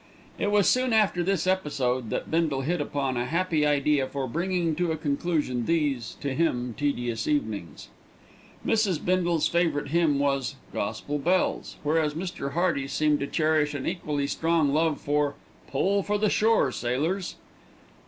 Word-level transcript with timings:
It 0.39 0.49
was 0.49 0.67
soon 0.67 0.93
after 0.93 1.21
this 1.21 1.45
episode 1.45 2.09
that 2.09 2.31
Bindle 2.31 2.61
hit 2.61 2.81
upon 2.81 3.15
a 3.17 3.25
happy 3.27 3.67
idea 3.67 4.07
for 4.07 4.25
bringing 4.27 4.73
to 4.77 4.91
a 4.91 4.97
conclusion 4.97 5.67
these, 5.67 6.17
to 6.21 6.33
him, 6.33 6.73
tedious 6.75 7.27
evenings. 7.27 7.89
Mrs. 8.65 9.05
Bindle's 9.05 9.47
favourite 9.47 9.89
hymn 9.89 10.17
was 10.17 10.55
"Gospel 10.73 11.19
Bells," 11.19 11.75
whereas 11.83 12.15
Mr. 12.15 12.53
Hearty 12.53 12.87
seemed 12.87 13.19
to 13.19 13.27
cherish 13.27 13.75
an 13.75 13.85
equally 13.85 14.25
strong 14.25 14.73
love 14.73 14.99
for 14.99 15.35
"Pull 15.67 16.01
for 16.01 16.17
the 16.17 16.31
Shore, 16.31 16.71
Sailors." 16.71 17.35